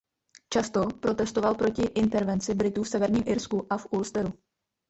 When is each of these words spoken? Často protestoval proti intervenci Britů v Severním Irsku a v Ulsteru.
Často 0.49 0.87
protestoval 0.99 1.55
proti 1.55 1.81
intervenci 1.83 2.53
Britů 2.53 2.83
v 2.83 2.87
Severním 2.87 3.23
Irsku 3.25 3.67
a 3.69 3.77
v 3.77 3.87
Ulsteru. 3.91 4.33